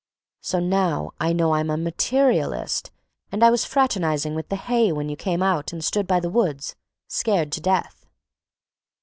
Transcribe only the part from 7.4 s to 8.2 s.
to death."